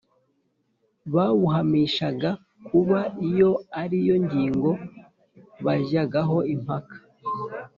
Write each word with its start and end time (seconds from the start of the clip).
bawuhamishaga 1.13 2.29
kuba 2.67 2.99
iyo 3.29 3.51
ari 3.81 3.97
yo 4.07 4.15
ngingo 4.23 4.69
bajyagaho 5.65 6.37
impaka 6.53 6.95